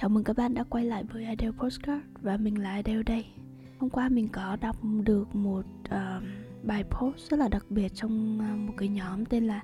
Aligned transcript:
Chào 0.00 0.08
mừng 0.08 0.24
các 0.24 0.36
bạn 0.36 0.54
đã 0.54 0.64
quay 0.64 0.84
lại 0.84 1.04
với 1.04 1.24
Adele 1.24 1.52
Postcard 1.58 2.04
và 2.22 2.36
mình 2.36 2.62
là 2.62 2.70
Adele 2.70 3.02
đây. 3.02 3.24
Hôm 3.78 3.90
qua 3.90 4.08
mình 4.08 4.28
có 4.28 4.56
đọc 4.60 4.76
được 5.04 5.34
một 5.34 5.64
uh, 5.84 6.22
bài 6.62 6.84
post 6.84 7.30
rất 7.30 7.36
là 7.36 7.48
đặc 7.48 7.66
biệt 7.68 7.92
trong 7.94 8.38
uh, 8.38 8.58
một 8.58 8.74
cái 8.76 8.88
nhóm 8.88 9.24
tên 9.24 9.46
là 9.46 9.62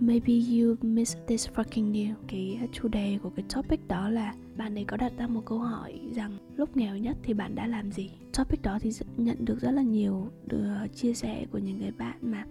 Maybe 0.00 0.32
you 0.32 0.74
miss 0.82 1.16
this 1.26 1.48
fucking 1.54 1.92
deal. 1.92 2.16
Cái 2.28 2.68
chủ 2.72 2.88
đề 2.88 3.18
của 3.22 3.30
cái 3.30 3.44
topic 3.54 3.88
đó 3.88 4.08
là 4.08 4.34
bạn 4.56 4.78
ấy 4.78 4.84
có 4.84 4.96
đặt 4.96 5.12
ra 5.18 5.26
một 5.26 5.42
câu 5.46 5.58
hỏi 5.58 6.00
rằng 6.14 6.38
lúc 6.56 6.76
nghèo 6.76 6.96
nhất 6.96 7.16
thì 7.22 7.34
bạn 7.34 7.54
đã 7.54 7.66
làm 7.66 7.92
gì. 7.92 8.10
Topic 8.38 8.62
đó 8.62 8.78
thì 8.80 8.90
nhận 9.16 9.44
được 9.44 9.60
rất 9.60 9.70
là 9.70 9.82
nhiều 9.82 10.30
được 10.46 10.76
uh, 10.84 10.96
chia 10.96 11.14
sẻ 11.14 11.46
của 11.52 11.58
những 11.58 11.78
người 11.78 11.92
bạn 11.92 12.16
mà 12.22 12.44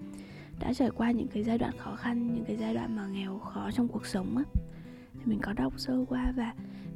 đã 0.59 0.73
trải 0.73 0.89
qua 0.89 1.11
những 1.11 1.27
cái 1.27 1.43
giai 1.43 1.57
đoạn 1.57 1.73
khó 1.77 1.95
khăn, 1.95 2.33
những 2.33 2.45
cái 2.45 2.57
giai 2.57 2.73
đoạn 2.73 2.95
mà 2.95 3.07
nghèo 3.07 3.39
khó 3.39 3.71
trong 3.71 3.87
cuộc 3.87 4.05
sống 4.05 4.37
á. 4.37 4.43
Thì 5.13 5.21
mình 5.25 5.39
có 5.39 5.53
đọc 5.53 5.73
sơ 5.77 6.05
qua 6.09 6.33
và 6.37 6.53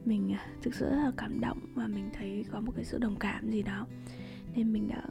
mình 0.08 0.34
à, 0.34 0.46
thực 0.62 0.74
sự 0.74 0.90
rất 0.90 0.96
là 0.96 1.12
cảm 1.18 1.40
động 1.42 1.60
và 1.74 1.88
mình 1.88 2.10
thấy 2.14 2.46
có 2.52 2.60
một 2.60 2.72
cái 2.76 2.86
sự 2.86 2.98
đồng 2.98 3.16
cảm 3.20 3.52
gì 3.52 3.62
đó. 3.62 3.88
Nên 4.56 4.74
mình 4.74 4.88
đã 4.88 5.04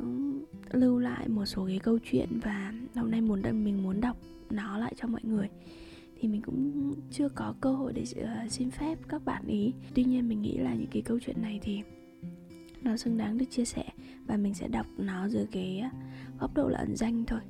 lưu 0.73 0.99
lại 0.99 1.29
một 1.29 1.47
số 1.47 1.67
cái 1.67 1.79
câu 1.79 1.99
chuyện 2.05 2.29
và 2.43 2.73
hôm 2.95 3.11
nay 3.11 3.21
muốn 3.21 3.43
mình 3.65 3.83
muốn 3.83 4.01
đọc 4.01 4.17
nó 4.51 4.79
lại 4.79 4.95
cho 4.97 5.09
mọi 5.09 5.21
người. 5.25 5.49
Thì 6.21 6.29
mình 6.29 6.43
cũng 6.43 6.95
chưa 7.11 7.29
có 7.29 7.55
cơ 7.61 7.73
hội 7.73 7.93
để 7.93 8.05
ờ, 8.17 8.49
xin 8.49 8.71
phép 8.71 8.99
các 9.09 9.25
bạn 9.25 9.47
ý. 9.47 9.73
Tuy 9.95 10.05
nhiên 10.05 10.29
mình 10.29 10.43
nghĩ 10.43 10.59
là 10.59 10.75
những 10.75 10.91
cái 10.93 11.03
câu 11.03 11.19
chuyện 11.27 11.43
này 11.43 11.61
thì 11.63 11.83
nó 12.83 12.97
xứng 12.97 13.17
đáng 13.17 13.39
được 13.39 13.47
chia 13.51 13.65
sẻ 13.65 13.85
và 14.27 14.37
mình 14.37 14.55
sẽ 14.55 14.69
đọc 14.69 14.87
nó 14.99 15.29
dưới 15.29 15.47
cái 15.53 15.79
à, 15.79 15.91
góc 16.41 16.55
độ 16.55 16.69
là 16.69 16.79
ẩn 16.79 16.97
danh 16.97 17.25
thôi. 17.27 17.41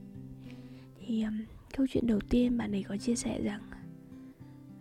Thì 1.06 1.22
um, 1.22 1.38
câu 1.76 1.86
chuyện 1.90 2.06
đầu 2.06 2.20
tiên 2.30 2.58
bạn 2.58 2.72
ấy 2.72 2.82
có 2.82 2.96
chia 2.96 3.14
sẻ 3.14 3.40
rằng 3.42 3.60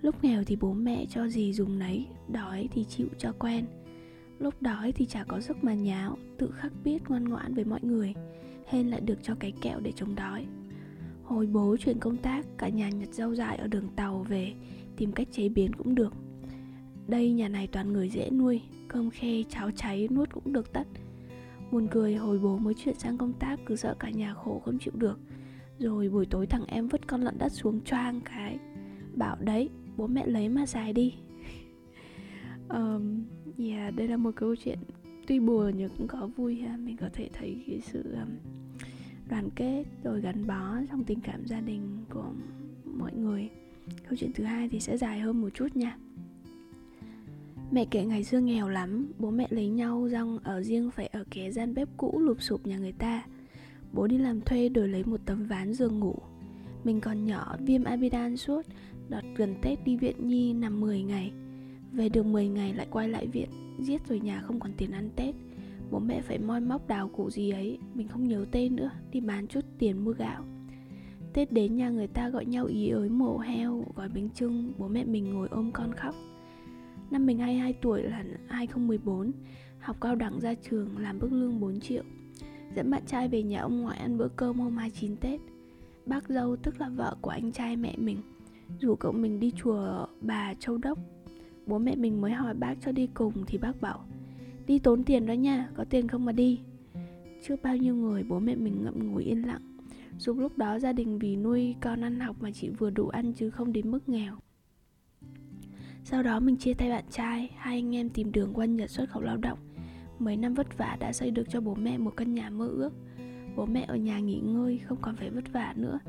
Lúc 0.06 0.24
nghèo 0.24 0.44
thì 0.44 0.56
bố 0.56 0.74
mẹ 0.74 1.06
cho 1.10 1.28
gì 1.28 1.54
dùng 1.54 1.80
nấy 1.80 2.06
Đói 2.28 2.70
thì 2.72 2.84
chịu 2.84 3.08
cho 3.18 3.32
quen. 3.40 3.66
Lúc 4.40 4.62
đói 4.62 4.92
thì 4.92 5.06
chả 5.06 5.24
có 5.24 5.40
sức 5.40 5.64
mà 5.64 5.74
nháo, 5.74 6.18
Tự 6.38 6.52
khắc 6.52 6.72
biết 6.84 7.10
ngoan 7.10 7.24
ngoãn 7.24 7.54
với 7.54 7.66
mọi 7.66 7.80
người, 7.84 8.14
Hên 8.68 8.88
lại 8.88 9.02
được 9.02 9.20
cho 9.24 9.36
cái 9.40 9.52
kẹo 9.62 9.80
để 9.80 9.92
chống 9.92 10.16
đói. 10.16 10.46
Hồi 11.24 11.46
bố 11.46 11.78
chuyển 11.78 12.00
công 12.00 12.18
tác, 12.18 12.46
Cả 12.58 12.70
nhà 12.70 12.90
nhặt 12.90 13.14
rau 13.14 13.36
dại 13.36 13.58
ở 13.58 13.68
đường 13.68 13.88
tàu 13.96 14.26
về, 14.30 14.54
Tìm 14.98 15.12
cách 15.12 15.28
chế 15.32 15.50
biến 15.50 15.74
cũng 15.74 15.96
được. 15.96 16.14
Đây 17.08 17.32
nhà 17.32 17.48
này 17.48 17.68
toàn 17.68 17.94
người 17.94 18.10
dễ 18.10 18.30
nuôi, 18.30 18.62
Cơm 18.88 19.10
khê 19.10 19.44
cháo 19.50 19.72
cháy, 19.72 20.08
nuốt 20.12 20.30
cũng 20.34 20.54
được 20.54 20.74
tất. 20.74 20.88
Buồn 21.72 21.88
cười, 21.92 22.16
hồi 22.16 22.40
bố 22.40 22.58
mới 22.58 22.74
chuyển 22.74 22.96
sang 22.96 23.18
công 23.18 23.34
tác 23.34 23.60
Cứ 23.66 23.76
sợ 23.76 23.96
cả 24.00 24.10
nhà 24.10 24.34
khổ 24.34 24.62
không 24.66 24.80
chịu 24.80 24.94
được. 24.96 25.20
Rồi 25.80 26.10
buổi 26.10 26.26
tối 26.26 26.48
thằng 26.48 26.66
em 26.68 26.88
vứt 26.88 27.08
con 27.08 27.22
lợn 27.22 27.38
đất 27.38 27.52
xuống 27.52 27.82
choang 27.82 28.22
cái, 28.22 28.58
Bảo 29.16 29.38
đấy 29.40 29.70
bố 29.98 30.08
mẹ 30.08 30.28
lấy 30.28 30.50
mà 30.50 30.66
xài 30.66 30.94
đi 30.94 31.14
um, 32.70 33.24
yeah, 33.58 33.96
đây 33.96 34.08
là 34.08 34.18
một 34.18 34.32
câu 34.36 34.56
chuyện 34.56 34.80
tuy 35.28 35.40
buồn 35.40 35.74
nhưng 35.78 35.90
cũng 35.98 36.08
có 36.08 36.30
vui 36.36 36.56
ha 36.56 36.78
mình 36.78 36.98
có 36.98 37.10
thể 37.14 37.30
thấy 37.34 37.64
cái 37.68 37.82
sự 37.82 38.04
um, 38.14 38.30
đoàn 39.30 39.50
kết 39.56 39.84
rồi 40.04 40.22
gắn 40.22 40.48
bó 40.48 40.78
trong 40.90 41.04
tình 41.04 41.20
cảm 41.20 41.46
gia 41.46 41.60
đình 41.60 42.06
của 42.10 42.32
mọi 42.86 43.14
người 43.14 43.50
câu 44.08 44.16
chuyện 44.18 44.32
thứ 44.36 44.44
hai 44.44 44.70
thì 44.70 44.80
sẽ 44.80 44.98
dài 44.98 45.20
hơn 45.20 45.42
một 45.42 45.50
chút 45.54 45.76
nha 45.76 45.98
Mẹ 47.72 47.86
kể 47.92 48.06
ngày 48.06 48.24
xưa 48.24 48.40
nghèo 48.40 48.70
lắm, 48.70 49.08
bố 49.20 49.32
mẹ 49.32 49.48
lấy 49.50 49.68
nhau 49.68 50.10
rong 50.12 50.40
ở 50.44 50.64
riêng 50.64 50.92
phải 50.92 51.08
ở 51.08 51.24
ké 51.32 51.52
gian 51.52 51.74
bếp 51.74 51.88
cũ 51.98 52.20
lụp 52.20 52.42
sụp 52.42 52.68
nhà 52.68 52.78
người 52.78 52.92
ta. 52.92 53.24
Bố 53.94 54.08
đi 54.08 54.18
làm 54.18 54.42
thuê 54.42 54.70
đổi 54.70 54.88
lấy 54.88 55.04
một 55.04 55.20
tấm 55.26 55.46
ván 55.48 55.74
giường 55.74 56.00
ngủ. 56.00 56.16
Mình 56.84 57.02
còn 57.02 57.26
nhỏ 57.26 57.56
viêm 57.60 57.84
amidan 57.84 58.38
suốt, 58.38 58.66
Đợt 59.10 59.22
gần 59.36 59.56
Tết 59.62 59.84
đi 59.86 59.98
viện 59.98 60.28
Nhi 60.28 60.54
nằm 60.54 60.80
10 60.80 61.04
ngày. 61.04 61.32
Về 61.92 62.10
được 62.10 62.26
10 62.26 62.48
ngày 62.48 62.74
lại 62.74 62.88
quay 62.92 63.10
lại 63.10 63.28
viện, 63.28 63.50
Giết 63.80 64.08
rồi 64.08 64.20
nhà 64.20 64.42
không 64.42 64.60
còn 64.60 64.72
tiền 64.78 64.92
ăn 64.92 65.10
Tết. 65.16 65.36
Bố 65.92 66.00
mẹ 66.00 66.22
phải 66.22 66.40
moi 66.40 66.62
móc 66.62 66.88
đào 66.88 67.08
củ 67.08 67.30
gì 67.30 67.52
ấy, 67.52 67.78
Mình 67.94 68.08
không 68.08 68.28
nhớ 68.28 68.46
tên 68.52 68.76
nữa, 68.76 68.90
Đi 69.12 69.20
bán 69.20 69.48
chút 69.48 69.66
tiền 69.80 70.06
mua 70.06 70.12
gạo. 70.12 70.44
Tết 71.34 71.52
đến 71.52 71.76
nhà 71.76 71.90
người 71.90 72.08
ta 72.08 72.30
gọi 72.30 72.46
nhau 72.46 72.66
ý 72.66 72.90
ới 72.90 73.10
mổ 73.10 73.38
heo, 73.38 73.86
Gói 73.96 74.10
bánh 74.10 74.30
trưng 74.30 74.74
Bố 74.78 74.88
mẹ 74.88 75.04
mình 75.04 75.34
ngồi 75.34 75.48
ôm 75.52 75.72
con 75.74 75.94
khóc. 75.94 76.16
Năm 77.12 77.26
mình 77.26 77.40
22 77.40 77.74
tuổi 77.74 78.04
là 78.04 78.24
2014 78.48 79.32
Học 79.80 79.98
cao 80.02 80.16
đẳng 80.16 80.40
ra 80.40 80.54
trường 80.54 80.98
làm 80.98 81.20
bức 81.20 81.32
lương 81.32 81.60
4 81.60 81.80
triệu. 81.80 82.04
Dẫn 82.76 82.92
bạn 82.92 83.04
trai 83.06 83.28
về 83.28 83.44
nhà 83.44 83.62
ông 83.62 83.82
ngoại 83.82 84.00
ăn 84.00 84.18
bữa 84.18 84.28
cơm 84.28 84.60
hôm 84.60 84.78
29 84.78 85.18
Tết. 85.18 85.40
Bác 86.06 86.30
dâu 86.30 86.56
tức 86.56 86.82
là 86.82 86.90
vợ 86.90 87.16
của 87.22 87.30
anh 87.30 87.52
trai 87.52 87.76
mẹ 87.76 87.96
mình 87.98 88.18
rủ 88.80 88.96
cậu 88.96 89.12
mình 89.12 89.40
đi 89.40 89.52
chùa 89.56 90.06
bà 90.22 90.54
Châu 90.60 90.78
Đốc 90.78 91.00
Bố 91.66 91.78
mẹ 91.78 91.96
mình 91.96 92.22
mới 92.22 92.32
hỏi 92.32 92.54
bác 92.54 92.76
cho 92.82 92.92
đi 92.92 93.08
cùng 93.14 93.34
thì 93.48 93.58
bác 93.58 93.82
bảo 93.82 94.06
Đi 94.68 94.80
tốn 94.80 95.04
tiền 95.04 95.26
đó 95.26 95.34
nha, 95.34 95.70
có 95.76 95.84
tiền 95.84 96.08
không 96.08 96.26
mà 96.26 96.32
đi. 96.32 96.60
Trước 97.48 97.56
bao 97.64 97.78
nhiêu 97.78 97.96
người 97.96 98.24
bố 98.24 98.40
mẹ 98.40 98.56
mình 98.56 98.84
ngậm 98.84 99.12
ngùi 99.12 99.24
yên 99.24 99.48
lặng. 99.48 99.78
Dù 100.20 100.34
lúc 100.34 100.58
đó 100.58 100.80
gia 100.80 100.94
đình 100.94 101.20
vì 101.20 101.36
nuôi 101.36 101.76
con 101.82 102.04
ăn 102.04 102.20
học 102.20 102.36
mà 102.40 102.52
chỉ 102.52 102.70
vừa 102.70 102.90
đủ 102.90 103.08
ăn 103.08 103.34
chứ 103.34 103.50
không 103.50 103.74
đến 103.74 103.92
mức 103.92 104.10
nghèo. 104.10 104.36
Sau 106.04 106.24
đó 106.24 106.40
mình 106.40 106.58
chia 106.58 106.74
tay 106.74 106.90
bạn 106.90 107.04
trai, 107.12 107.50
hai 107.58 107.78
anh 107.78 107.96
em 107.96 108.10
tìm 108.10 108.32
đường 108.32 108.54
qua 108.54 108.66
Nhật 108.66 108.90
xuất 108.90 109.10
khẩu 109.10 109.22
lao 109.22 109.38
động. 109.38 109.60
Mấy 110.20 110.38
năm 110.38 110.54
vất 110.54 110.78
vả 110.78 110.98
đã 111.00 111.14
xây 111.14 111.32
được 111.32 111.50
cho 111.50 111.62
bố 111.62 111.76
mẹ 111.76 111.98
một 111.98 112.14
căn 112.18 112.34
nhà 112.34 112.50
mơ 112.50 112.68
ước. 112.68 112.94
Bố 113.56 113.66
mẹ 113.66 113.86
ở 113.88 113.96
nhà 113.96 114.20
nghỉ 114.20 114.40
ngơi, 114.40 114.78
không 114.78 114.98
còn 115.02 115.16
phải 115.16 115.30
vất 115.30 115.54
vả 115.54 115.74
nữa 115.78 116.00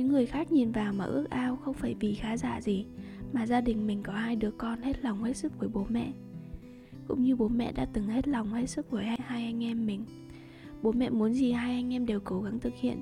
những 0.00 0.08
người 0.08 0.26
khác 0.26 0.52
nhìn 0.52 0.72
vào 0.72 0.92
mà 0.92 1.04
ước 1.04 1.30
ao 1.30 1.56
không 1.56 1.74
phải 1.74 1.94
vì 2.00 2.14
khá 2.14 2.36
giả 2.36 2.60
gì 2.60 2.86
Mà 3.32 3.46
gia 3.46 3.60
đình 3.60 3.86
mình 3.86 4.02
có 4.02 4.12
hai 4.12 4.36
đứa 4.36 4.50
con 4.50 4.82
hết 4.82 5.04
lòng 5.04 5.24
hết 5.24 5.32
sức 5.32 5.58
với 5.58 5.68
bố 5.68 5.86
mẹ. 5.88 6.12
Cũng 7.08 7.22
như 7.22 7.36
bố 7.36 7.48
mẹ 7.48 7.72
đã 7.72 7.86
từng 7.92 8.06
hết 8.06 8.28
lòng 8.28 8.52
hết 8.52 8.66
sức 8.66 8.90
với 8.90 9.04
hai 9.04 9.44
anh 9.44 9.64
em 9.64 9.86
mình. 9.86 10.04
Bố 10.82 10.92
mẹ 10.92 11.10
muốn 11.10 11.34
gì 11.34 11.52
hai 11.52 11.74
anh 11.74 11.94
em 11.94 12.06
đều 12.06 12.20
cố 12.20 12.40
gắng 12.40 12.58
thực 12.58 12.74
hiện. 12.76 13.00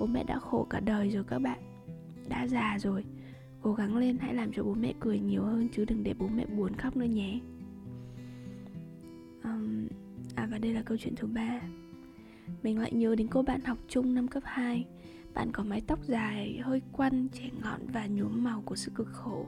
Bố 0.00 0.06
mẹ 0.06 0.24
đã 0.24 0.38
khổ 0.38 0.66
cả 0.70 0.80
đời 0.80 1.10
rồi 1.10 1.24
các 1.24 1.38
bạn. 1.38 1.58
Đã 2.28 2.46
già 2.46 2.78
rồi 2.78 3.04
Cố 3.62 3.74
gắng 3.74 3.96
lên 3.96 4.18
hãy 4.18 4.34
làm 4.34 4.52
cho 4.52 4.62
bố 4.62 4.74
mẹ 4.74 4.92
cười 5.00 5.20
nhiều 5.20 5.42
hơn 5.42 5.68
Chứ 5.72 5.84
đừng 5.84 6.02
để 6.02 6.14
bố 6.18 6.28
mẹ 6.28 6.46
buồn 6.46 6.74
khóc 6.74 6.96
nữa 6.96 7.06
nhé. 7.06 7.40
Um, 9.44 9.86
À 10.34 10.48
và 10.50 10.58
đây 10.58 10.74
là 10.74 10.82
câu 10.82 10.98
chuyện 10.98 11.14
thứ 11.16 11.26
ba. 11.26 11.60
Mình 12.62 12.78
lại 12.78 12.92
nhớ 12.92 13.14
đến 13.14 13.28
cô 13.30 13.42
bạn 13.42 13.60
học 13.64 13.78
chung 13.88 14.14
năm 14.14 14.28
cấp 14.28 14.42
2 14.46 14.86
bạn 15.34 15.52
có 15.52 15.64
mái 15.64 15.80
tóc 15.80 15.98
dài, 16.04 16.60
hơi 16.62 16.82
quăn, 16.92 17.28
trẻ 17.32 17.50
ngọn 17.62 17.80
và 17.92 18.06
nhuốm 18.06 18.44
màu 18.44 18.62
của 18.64 18.76
sự 18.76 18.90
cực 18.94 19.08
khổ. 19.12 19.46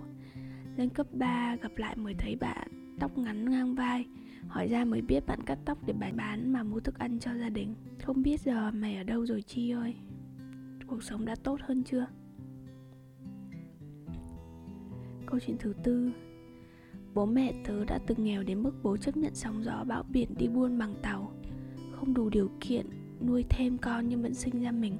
Lên 0.77 0.89
cấp 0.89 1.07
3 1.13 1.57
gặp 1.57 1.73
lại 1.77 1.97
mới 1.97 2.15
thấy 2.15 2.37
bạn 2.37 2.81
Tóc 3.01 3.19
ngắn 3.19 3.51
ngang 3.51 3.75
vai. 3.75 4.07
Hỏi 4.49 4.69
ra 4.69 4.85
mới 4.85 5.03
biết 5.03 5.27
bạn 5.27 5.43
cắt 5.47 5.59
tóc 5.65 5.79
để 5.87 5.93
bán 5.93 6.17
bán 6.17 6.53
mà 6.53 6.63
mua 6.63 6.81
thức 6.81 6.99
ăn 6.99 7.19
cho 7.19 7.31
gia 7.35 7.49
đình. 7.49 7.75
Không 8.05 8.23
biết 8.23 8.41
giờ 8.41 8.71
mày 8.71 8.97
ở 8.97 9.03
đâu 9.03 9.27
rồi 9.27 9.43
Chi 9.43 9.71
ơi? 9.71 9.95
Cuộc 10.87 11.03
sống 11.03 11.25
đã 11.25 11.35
tốt 11.43 11.61
hơn 11.63 11.85
chưa? 11.85 12.07
Câu 15.27 15.41
chuyện 15.41 15.57
thứ 15.61 15.75
tư. 15.85 16.11
Bố 17.15 17.27
mẹ 17.27 17.53
tớ 17.65 17.85
đã 17.85 17.99
từng 18.07 18.25
nghèo 18.25 18.43
đến 18.43 18.63
mức 18.63 18.73
bố 18.83 18.97
chấp 18.97 19.17
nhận 19.17 19.35
sóng 19.35 19.65
gió 19.65 19.85
bão 19.85 20.03
biển 20.03 20.35
đi 20.39 20.49
buôn 20.49 20.79
bằng 20.79 20.95
tàu. 21.03 21.33
Không 21.93 22.15
đủ 22.15 22.29
điều 22.31 22.51
kiện 22.61 22.87
nuôi 23.27 23.45
thêm 23.49 23.79
con 23.79 24.09
nhưng 24.09 24.23
vẫn 24.23 24.35
sinh 24.35 24.63
ra 24.63 24.73
mình 24.73 24.97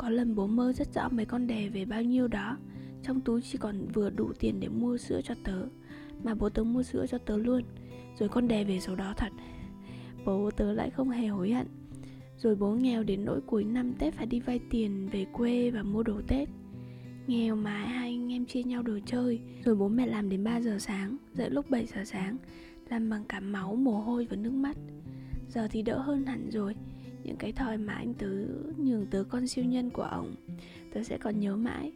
có 0.00 0.10
lần 0.10 0.34
bố 0.34 0.46
mơ 0.46 0.72
rất 0.72 0.94
rõ 0.94 1.08
mấy 1.08 1.26
con 1.26 1.46
đè 1.46 1.68
về 1.68 1.84
bao 1.84 2.02
nhiêu 2.02 2.28
đó. 2.28 2.56
Trong 3.02 3.20
túi 3.20 3.42
chỉ 3.42 3.58
còn 3.58 3.88
vừa 3.94 4.10
đủ 4.10 4.32
tiền 4.38 4.60
để 4.60 4.68
mua 4.68 4.98
sữa 4.98 5.20
cho 5.24 5.34
tớ 5.44 5.62
Mà 6.22 6.34
bố 6.34 6.48
tớ 6.48 6.62
mua 6.62 6.82
sữa 6.82 7.06
cho 7.08 7.18
tớ 7.18 7.36
luôn. 7.36 7.62
Rồi 8.18 8.28
con 8.28 8.48
đè 8.48 8.64
về 8.64 8.80
số 8.80 8.94
đó 8.94 9.14
thật 9.16 9.32
Bố 10.24 10.50
tớ 10.50 10.72
lại 10.72 10.90
không 10.90 11.10
hề 11.10 11.26
hối 11.26 11.52
hận. 11.52 11.66
Rồi 12.38 12.56
bố 12.56 12.70
nghèo 12.70 13.02
đến 13.02 13.24
nỗi 13.24 13.40
cuối 13.40 13.64
năm 13.64 13.92
Tết 13.98 14.14
phải 14.14 14.26
đi 14.26 14.40
vay 14.40 14.60
tiền 14.70 15.08
về 15.12 15.26
quê 15.32 15.70
và 15.70 15.82
mua 15.82 16.02
đồ 16.02 16.20
Tết. 16.28 16.48
Nghèo 17.26 17.56
mà 17.56 17.84
hai 17.84 18.10
anh 18.10 18.32
em 18.32 18.46
chia 18.46 18.62
nhau 18.62 18.82
đồ 18.82 18.98
chơi. 19.06 19.40
Rồi 19.64 19.74
bố 19.74 19.88
mẹ 19.88 20.06
làm 20.06 20.28
đến 20.28 20.44
3 20.44 20.60
giờ 20.60 20.78
sáng 20.78 21.16
Dậy 21.34 21.50
lúc 21.50 21.70
7 21.70 21.86
giờ 21.86 22.04
sáng 22.04 22.36
Làm 22.88 23.10
bằng 23.10 23.24
cả 23.28 23.40
máu, 23.40 23.76
mồ 23.76 24.00
hôi 24.00 24.26
và 24.30 24.36
nước 24.36 24.52
mắt. 24.52 24.76
Giờ 25.48 25.68
thì 25.70 25.82
đỡ 25.82 25.98
hơn 25.98 26.24
hẳn 26.26 26.50
rồi 26.50 26.74
những 27.24 27.36
cái 27.36 27.52
thời 27.52 27.78
mà 27.78 27.94
anh 27.94 28.14
tứ 28.14 28.48
nhường 28.78 29.06
tớ 29.06 29.24
con 29.28 29.46
siêu 29.46 29.64
nhân 29.64 29.90
của 29.90 30.02
ổng 30.02 30.34
tớ 30.92 31.02
sẽ 31.02 31.18
còn 31.18 31.40
nhớ 31.40 31.56
mãi. 31.56 31.92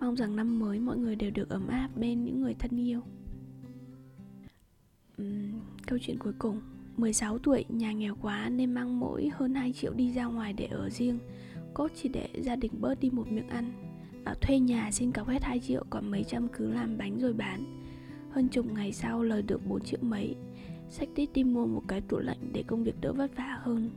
Mong 0.00 0.16
rằng 0.16 0.36
năm 0.36 0.58
mới 0.58 0.78
mọi 0.78 0.98
người 0.98 1.16
đều 1.16 1.30
được 1.30 1.48
ấm 1.48 1.68
áp 1.68 1.88
bên 1.96 2.24
những 2.24 2.40
người 2.40 2.54
thân 2.54 2.80
yêu. 2.80 3.00
Uhm, 5.22 5.60
câu 5.86 5.98
chuyện 6.02 6.18
cuối 6.18 6.32
cùng. 6.38 6.60
16 6.96 7.38
tuổi, 7.38 7.64
nhà 7.68 7.92
nghèo 7.92 8.16
quá 8.22 8.48
nên 8.48 8.74
mang 8.74 9.00
mỗi 9.00 9.30
hơn 9.34 9.54
2 9.54 9.72
triệu 9.72 9.92
đi 9.92 10.12
ra 10.12 10.24
ngoài 10.24 10.52
để 10.52 10.66
ở 10.66 10.90
riêng. 10.90 11.18
Cốt 11.74 11.88
chỉ 11.94 12.08
để 12.08 12.28
gia 12.34 12.56
đình 12.56 12.72
bớt 12.80 13.00
đi 13.00 13.10
một 13.10 13.32
miếng 13.32 13.48
ăn. 13.48 13.72
À, 14.24 14.34
Thuê 14.40 14.58
nhà 14.58 14.90
xin 14.90 15.12
cọc 15.12 15.28
hết 15.28 15.42
2 15.42 15.60
triệu 15.60 15.84
còn 15.90 16.10
mấy 16.10 16.24
trăm 16.24 16.48
cứ 16.48 16.72
làm 16.72 16.98
bánh 16.98 17.18
rồi 17.18 17.32
bán. 17.32 17.64
Hơn 18.30 18.48
chục 18.48 18.72
ngày 18.72 18.92
sau 18.92 19.22
lời 19.22 19.42
được 19.42 19.66
4 19.66 19.80
triệu 19.80 20.00
mấy. 20.02 20.36
Sách 20.90 21.08
tít 21.14 21.32
đi 21.34 21.44
mua 21.44 21.66
một 21.66 21.82
cái 21.88 22.00
tủ 22.00 22.18
lạnh 22.18 22.50
để 22.52 22.62
công 22.66 22.84
việc 22.84 23.00
đỡ 23.00 23.12
vất 23.12 23.36
vả 23.36 23.58
hơn 23.62 23.90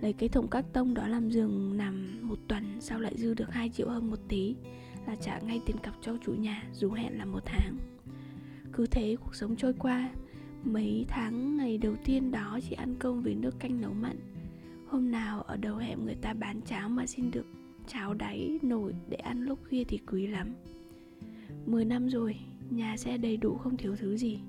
lấy 0.00 0.12
cái 0.12 0.28
thùng 0.28 0.48
các 0.48 0.64
tông 0.72 0.94
đó 0.94 1.08
làm 1.08 1.30
giường 1.30 1.76
nằm 1.76 2.18
một 2.28 2.38
tuần 2.48 2.64
sau 2.80 3.00
lại 3.00 3.14
dư 3.16 3.34
được 3.34 3.52
2 3.52 3.68
triệu 3.68 3.88
hơn 3.88 4.10
một 4.10 4.18
tí? 4.28 4.54
Là 5.06 5.16
trả 5.16 5.38
ngay 5.38 5.60
tiền 5.66 5.76
cọc 5.84 5.94
cho 6.00 6.16
chủ 6.24 6.32
nhà, 6.34 6.68
dù 6.72 6.90
hẹn 6.90 7.18
là 7.18 7.24
một 7.24 7.42
tháng. 7.44 7.76
Cứ 8.72 8.86
thế 8.86 9.16
cuộc 9.24 9.34
sống 9.34 9.56
trôi 9.56 9.72
qua. 9.72 10.10
Mấy 10.64 11.04
tháng 11.08 11.56
ngày 11.56 11.78
đầu 11.78 11.94
tiên 12.04 12.30
đó 12.30 12.58
chỉ 12.68 12.74
ăn 12.74 12.94
cơm 12.98 13.22
với 13.22 13.34
nước 13.34 13.60
canh 13.60 13.80
nấu 13.80 13.92
mặn. 13.92 14.16
Hôm 14.86 15.10
nào 15.10 15.42
ở 15.42 15.56
đầu 15.56 15.76
hẻm 15.76 16.04
người 16.04 16.14
ta 16.14 16.34
bán 16.34 16.60
cháo 16.62 16.88
mà 16.88 17.06
xin 17.06 17.30
được 17.30 17.46
cháo 17.86 18.14
đáy 18.14 18.58
nổi 18.62 18.94
để 19.08 19.16
ăn 19.16 19.42
lúc 19.42 19.58
khuya 19.68 19.84
thì 19.84 19.98
quý 19.98 20.26
lắm. 20.26 20.48
Mười 21.66 21.84
năm 21.84 22.08
rồi, 22.08 22.36
nhà 22.70 22.96
sẽ 22.96 23.18
đầy 23.18 23.36
đủ 23.36 23.56
không 23.56 23.76
thiếu 23.76 23.96
thứ 23.96 24.16
gì. 24.16 24.40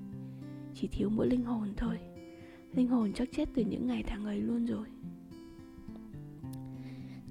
Chỉ 0.74 0.88
thiếu 0.92 1.08
mỗi 1.08 1.26
linh 1.26 1.44
hồn 1.44 1.68
thôi. 1.76 1.98
Linh 2.74 2.88
hồn 2.88 3.12
chắc 3.14 3.28
chết 3.32 3.48
từ 3.54 3.64
những 3.64 3.86
ngày 3.86 4.04
tháng 4.06 4.24
ấy 4.24 4.40
luôn 4.40 4.66
rồi 4.66 4.86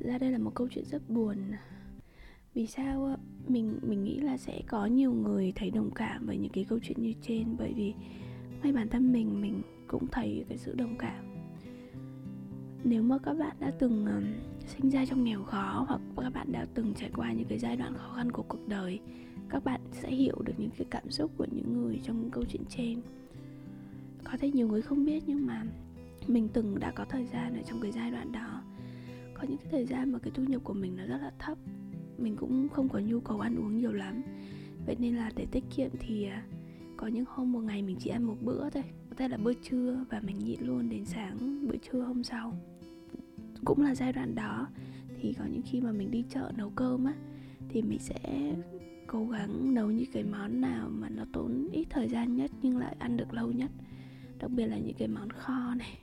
ra 0.10 0.18
đây 0.18 0.32
là 0.32 0.38
một 0.38 0.52
câu 0.56 0.68
chuyện 0.72 0.86
rất 0.86 1.10
buồn. 1.10 1.38
Vì 2.54 2.68
sao 2.68 3.18
mình 3.48 3.80
mình 3.82 4.04
nghĩ 4.04 4.20
là 4.20 4.38
sẽ 4.38 4.62
có 4.68 4.86
nhiều 4.86 5.12
người 5.12 5.54
thấy 5.56 5.72
đồng 5.72 5.92
cảm 5.96 6.26
với 6.26 6.38
những 6.38 6.52
cái 6.52 6.66
câu 6.70 6.80
chuyện 6.84 7.02
như 7.02 7.14
trên 7.22 7.56
bởi 7.58 7.74
vì 7.74 7.94
ngay 8.64 8.74
bản 8.74 8.90
thân 8.90 9.14
mình 9.14 9.42
mình 9.42 9.62
cũng 9.88 10.08
thấy 10.08 10.46
cái 10.50 10.58
sự 10.58 10.76
đồng 10.76 10.96
cảm. 11.00 11.26
Nếu 12.84 13.04
mà 13.04 13.18
các 13.18 13.34
bạn 13.34 13.56
đã 13.60 13.72
từng 13.80 14.06
um, 14.06 14.24
sinh 14.68 14.90
ra 14.90 15.06
trong 15.06 15.24
nghèo 15.24 15.44
khó 15.44 15.86
hoặc 15.88 16.02
các 16.18 16.34
bạn 16.34 16.52
đã 16.52 16.66
từng 16.74 16.94
trải 16.94 17.12
qua 17.16 17.34
những 17.34 17.48
cái 17.48 17.60
giai 17.60 17.78
đoạn 17.78 17.94
khó 17.98 18.14
khăn 18.16 18.32
của 18.32 18.44
cuộc 18.44 18.68
đời 18.68 19.00
các 19.50 19.64
bạn 19.64 19.82
sẽ 19.92 20.12
hiểu 20.12 20.36
được 20.46 20.54
những 20.58 20.70
cái 20.78 20.88
cảm 20.90 21.12
xúc 21.12 21.32
của 21.38 21.46
những 21.52 21.82
người 21.82 22.00
trong 22.04 22.30
câu 22.32 22.44
chuyện 22.50 22.64
trên. 22.70 23.02
Có 24.24 24.38
thể 24.40 24.52
nhiều 24.52 24.68
người 24.68 24.82
không 24.82 25.06
biết 25.06 25.24
nhưng 25.28 25.46
mà 25.46 25.64
mình 26.28 26.50
từng 26.54 26.80
đã 26.80 26.92
có 26.92 27.06
thời 27.06 27.26
gian 27.26 27.56
ở 27.56 27.62
trong 27.68 27.82
cái 27.82 27.92
giai 27.92 28.12
đoạn 28.12 28.32
đó 28.32 28.62
có 29.42 29.48
những 29.48 29.58
cái 29.58 29.68
thời 29.72 29.86
gian 29.86 30.12
mà 30.12 30.20
cái 30.20 30.32
thu 30.36 30.44
nhập 30.44 30.62
của 30.64 30.74
mình 30.74 30.96
nó 30.96 31.06
rất 31.06 31.18
là 31.22 31.32
thấp. 31.40 31.58
Mình 32.18 32.36
cũng 32.36 32.70
không 32.70 32.90
có 32.90 33.00
nhu 33.00 33.20
cầu 33.20 33.40
ăn 33.40 33.56
uống 33.56 33.78
nhiều 33.78 33.94
lắm. 33.94 34.22
Vậy 34.86 34.96
nên 35.00 35.16
là 35.16 35.32
để 35.36 35.46
tiết 35.52 35.64
kiệm 35.76 35.90
thì 36.00 36.26
à, 36.26 36.44
có 36.98 37.08
những 37.08 37.26
hôm 37.28 37.52
một 37.52 37.60
ngày 37.60 37.82
mình 37.82 37.98
chỉ 38.00 38.10
ăn 38.10 38.24
một 38.24 38.36
bữa 38.42 38.70
thôi. 38.70 38.84
Có 39.10 39.16
thể 39.16 39.28
là 39.28 39.38
bữa 39.38 39.54
trưa 39.54 40.06
và 40.10 40.22
mình 40.24 40.40
nhịn 40.40 40.60
luôn 40.62 40.90
đến 40.90 41.06
sáng 41.06 41.68
bữa 41.68 41.76
trưa 41.78 42.02
hôm 42.02 42.24
sau. 42.24 42.54
Cũng 43.66 43.82
là 43.82 43.96
giai 43.96 44.14
đoạn 44.14 44.36
đó. 44.36 44.68
Thì 45.22 45.34
có 45.34 45.46
những 45.46 45.62
khi 45.62 45.82
mà 45.82 45.92
mình 45.92 46.12
đi 46.12 46.24
chợ 46.30 46.52
nấu 46.58 46.70
cơm 46.70 47.06
á, 47.06 47.14
thì 47.70 47.82
mình 47.82 48.00
sẽ 48.00 48.54
cố 49.08 49.26
gắng 49.26 49.74
nấu 49.74 49.92
những 49.92 50.12
cái 50.14 50.24
món 50.24 50.62
nào 50.62 50.90
mà 50.90 51.10
nó 51.10 51.26
tốn 51.34 51.68
ít 51.72 51.88
thời 51.90 52.10
gian 52.10 52.36
nhất 52.36 52.52
nhưng 52.62 52.78
lại 52.78 52.96
ăn 53.00 53.18
được 53.18 53.34
lâu 53.34 53.52
nhất. 53.52 53.72
Đặc 54.40 54.52
biệt 54.52 54.66
là 54.66 54.78
những 54.78 54.96
cái 54.98 55.08
món 55.08 55.30
kho 55.30 55.76
này 55.76 55.98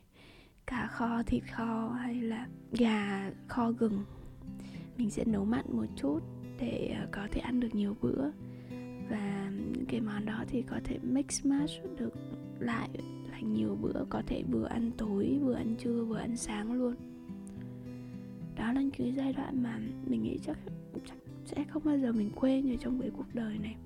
cá 0.66 0.86
kho 0.86 1.22
thịt 1.22 1.42
kho 1.52 1.88
hay 1.88 2.14
là 2.14 2.46
gà 2.72 3.30
kho 3.48 3.70
gừng. 3.70 4.04
Mình 4.96 5.10
sẽ 5.10 5.24
nấu 5.24 5.44
mặn 5.44 5.64
một 5.68 5.86
chút 5.96 6.20
để 6.60 6.96
ờ, 7.00 7.06
có 7.12 7.28
thể 7.30 7.40
ăn 7.40 7.60
được 7.60 7.74
nhiều 7.74 7.96
bữa. 8.00 8.30
Và 9.10 9.50
những 9.50 9.86
cái 9.88 10.00
món 10.00 10.26
đó 10.26 10.44
thì 10.48 10.62
có 10.62 10.80
thể 10.84 10.98
mix 11.02 11.46
match 11.46 11.72
được 11.98 12.14
lại 12.58 12.88
thành 13.30 13.52
nhiều 13.52 13.76
bữa 13.80 14.04
có 14.08 14.22
thể 14.26 14.42
vừa 14.50 14.66
ăn 14.66 14.90
tối 14.96 15.38
vừa 15.42 15.54
ăn 15.54 15.74
trưa 15.78 16.04
vừa 16.04 16.18
ăn 16.18 16.36
sáng 16.36 16.72
luôn. 16.72 16.94
Đó 18.56 18.72
là 18.72 18.80
những 18.80 18.90
cái 18.90 19.12
giai 19.16 19.32
đoạn 19.32 19.62
mà 19.62 19.78
mình 20.06 20.22
nghĩ 20.22 20.38
chắc, 20.46 20.58
chắc 21.06 21.16
sẽ 21.44 21.64
không 21.64 21.84
bao 21.84 21.98
giờ 21.98 22.12
mình 22.12 22.30
quên 22.34 22.72
ở 22.72 22.76
trong 22.80 23.00
cái 23.00 23.10
cuộc 23.16 23.34
đời 23.34 23.58
này 23.58 23.76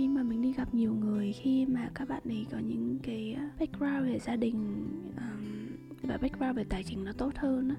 khi 0.00 0.08
mà 0.08 0.22
mình 0.22 0.42
đi 0.42 0.52
gặp 0.52 0.74
nhiều 0.74 0.94
người 0.94 1.32
khi 1.32 1.66
mà 1.66 1.90
các 1.94 2.08
bạn 2.08 2.22
ấy 2.24 2.46
có 2.52 2.58
những 2.58 2.98
cái 3.02 3.36
ờ, 3.38 3.42
background 3.58 4.06
về 4.06 4.18
gia 4.18 4.36
đình 4.36 4.88
um, 5.16 5.66
và 6.02 6.16
background 6.16 6.56
về 6.56 6.64
tài 6.64 6.82
chính 6.82 7.04
nó 7.04 7.12
tốt 7.12 7.32
hơn 7.36 7.68
á 7.68 7.76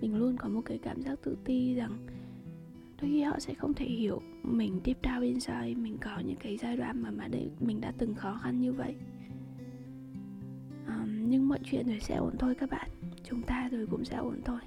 mình 0.00 0.16
luôn 0.16 0.36
có 0.36 0.48
một 0.48 0.60
cái 0.64 0.78
cảm 0.78 1.02
giác 1.02 1.18
tự 1.22 1.36
ti 1.44 1.74
rằng 1.74 1.98
đôi 3.02 3.10
khi 3.10 3.22
họ 3.22 3.38
sẽ 3.38 3.54
không 3.54 3.74
thể 3.74 3.86
hiểu 3.86 4.22
mình 4.42 4.80
deep 4.84 5.02
down 5.02 5.22
inside 5.22 5.74
mình 5.74 5.96
có 6.00 6.18
những 6.18 6.36
cái 6.36 6.56
giai 6.56 6.76
đoạn 6.76 7.02
mà 7.02 7.10
mà 7.10 7.28
để 7.28 7.50
mình 7.60 7.80
đã 7.80 7.92
từng 7.98 8.14
khó 8.14 8.40
khăn 8.42 8.60
như 8.60 8.72
vậy. 8.72 8.94
Um, 10.86 11.28
nhưng 11.28 11.48
mọi 11.48 11.58
chuyện 11.64 11.86
rồi 11.86 12.00
sẽ 12.00 12.16
ổn 12.16 12.34
thôi 12.38 12.54
các 12.54 12.70
bạn 12.70 12.90
chúng 13.24 13.42
ta 13.42 13.68
rồi 13.72 13.86
cũng 13.90 14.04
sẽ 14.04 14.16
ổn 14.16 14.40
thôi. 14.44 14.60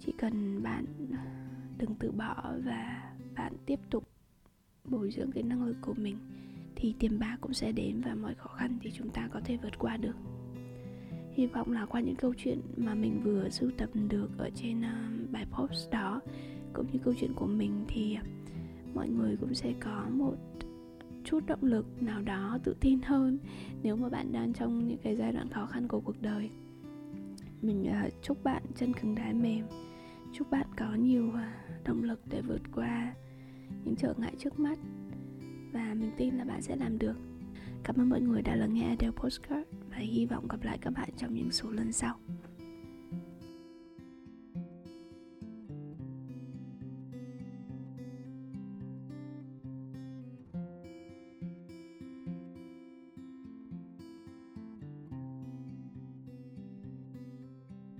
Chỉ 0.00 0.12
cần 0.18 0.62
bạn 0.62 0.84
ờ, 1.12 1.18
đừng 1.78 1.94
từ 1.94 2.10
bỏ 2.10 2.52
và 2.64 3.12
bạn 3.36 3.52
tiếp 3.66 3.78
tục 3.90 4.11
bồi 4.84 5.10
dưỡng 5.10 5.32
cái 5.32 5.42
năng 5.42 5.64
lực 5.64 5.76
của 5.80 5.94
mình 5.96 6.16
thì 6.76 6.94
tiền 6.98 7.18
bạc 7.18 7.36
cũng 7.40 7.54
sẽ 7.54 7.72
đến 7.72 8.00
và 8.04 8.14
mọi 8.14 8.34
khó 8.34 8.50
khăn 8.50 8.78
thì 8.82 8.90
chúng 8.90 9.10
ta 9.10 9.28
có 9.32 9.40
thể 9.44 9.58
vượt 9.62 9.78
qua 9.78 9.96
được. 9.96 10.16
Hy 11.32 11.46
vọng 11.46 11.72
là 11.72 11.86
qua 11.86 12.00
những 12.00 12.16
câu 12.16 12.34
chuyện 12.36 12.60
mà 12.76 12.94
mình 12.94 13.20
vừa 13.24 13.48
sưu 13.48 13.70
tập 13.78 13.90
được 14.08 14.28
ở 14.38 14.50
trên 14.54 14.80
uh, 14.80 15.30
bài 15.30 15.46
post 15.50 15.90
đó 15.90 16.20
cũng 16.72 16.86
như 16.92 16.98
câu 17.04 17.14
chuyện 17.20 17.32
của 17.34 17.46
mình 17.46 17.84
thì 17.88 18.18
mọi 18.94 19.08
người 19.08 19.36
cũng 19.36 19.54
sẽ 19.54 19.72
có 19.80 20.06
một 20.10 20.36
chút 21.24 21.46
động 21.46 21.62
lực 21.64 22.02
nào 22.02 22.22
đó 22.22 22.58
tự 22.64 22.76
tin 22.80 23.02
hơn 23.02 23.38
nếu 23.82 23.96
mà 23.96 24.08
bạn 24.08 24.32
đang 24.32 24.52
trong 24.52 24.88
những 24.88 24.98
cái 25.02 25.16
giai 25.16 25.32
đoạn 25.32 25.48
khó 25.48 25.66
khăn 25.66 25.88
của 25.88 26.00
cuộc 26.00 26.22
đời. 26.22 26.50
Mình 27.62 27.86
uh, 28.06 28.12
chúc 28.22 28.44
bạn 28.44 28.62
chân 28.76 28.92
cứng 28.92 29.14
đá 29.14 29.32
mềm 29.32 29.66
chúc 30.32 30.50
bạn 30.50 30.66
có 30.76 30.94
nhiều 30.94 31.28
uh, 31.28 31.84
động 31.84 32.02
lực 32.02 32.20
để 32.30 32.40
vượt 32.40 32.62
qua 32.74 33.14
những 33.84 33.96
trở 33.96 34.14
ngại 34.18 34.34
trước 34.38 34.60
mắt. 34.60 34.78
Và 35.72 35.94
mình 35.94 36.10
tin 36.16 36.34
là 36.34 36.44
bạn 36.44 36.62
sẽ 36.62 36.76
làm 36.76 36.98
được. 36.98 37.16
Cảm 37.84 37.96
ơn 37.96 38.08
mọi 38.08 38.20
người 38.20 38.42
đã 38.42 38.56
lắng 38.56 38.74
nghe 38.74 38.88
Adele 38.88 39.10
Postcard 39.16 39.68
và 39.90 39.96
hy 39.96 40.26
vọng 40.26 40.48
gặp 40.48 40.62
lại 40.62 40.78
các 40.80 40.90
bạn 40.90 41.08
trong 41.16 41.34
những 41.34 41.50
số 41.50 41.70
lần 41.70 41.92
sau. 41.92 42.18